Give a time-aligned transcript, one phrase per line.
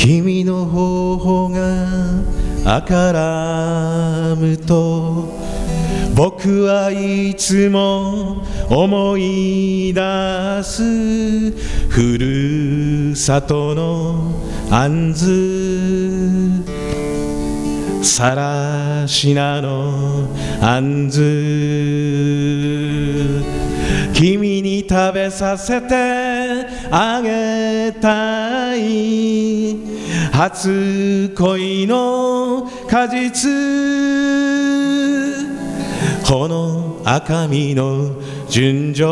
[0.00, 1.88] 君の頬が
[2.64, 5.36] 赤らむと
[6.14, 11.50] 僕はいつも思い出す
[11.88, 14.40] ふるさとの
[14.70, 15.24] 杏子
[18.04, 20.28] さらしなの
[20.60, 21.18] 杏子
[24.14, 25.88] 君に食べさせて
[26.88, 29.97] あげたい。
[30.38, 33.50] 初恋の果実。
[36.24, 38.12] この赤身の
[38.48, 39.04] 純情。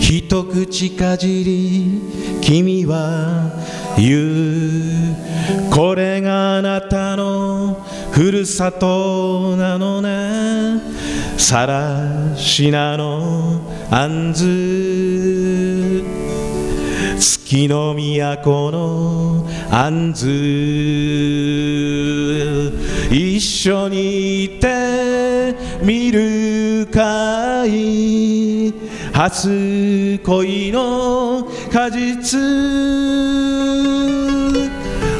[0.00, 2.00] 一口かじり
[2.40, 3.52] 君は
[3.98, 5.70] 言う。
[5.70, 10.80] これがあなたのふるさとなのね。
[11.36, 13.35] さらしなの。
[13.90, 16.04] 杏子
[17.18, 20.26] 月の都の杏子
[23.14, 28.74] 一緒にいてみるかい.
[29.12, 32.38] 初恋の果実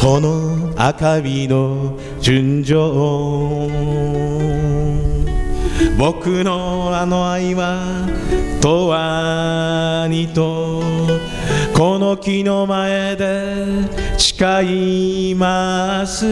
[0.00, 2.78] この赤身の純情
[5.98, 8.06] 僕のあの愛は
[8.62, 8.92] 永
[10.06, 10.82] 遠にと
[11.74, 13.54] この木の前で
[14.18, 16.26] 誓います。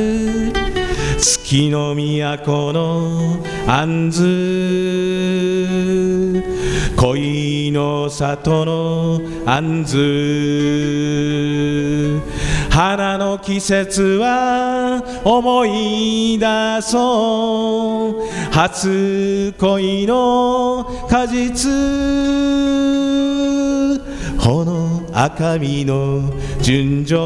[1.18, 4.22] 月の都の杏子
[6.96, 9.98] 恋の里の杏子
[12.78, 21.68] 花の季節は思い出そう初恋の果実
[24.40, 27.20] この赤身の純情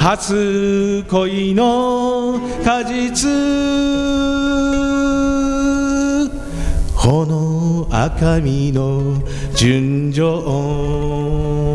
[0.00, 3.28] 初恋の果実
[6.96, 9.22] この赤身の
[9.54, 11.65] 純情。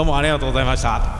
[0.00, 1.19] どうもありがとうございました。